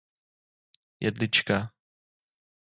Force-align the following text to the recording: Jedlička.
Jedlička. 0.99 1.69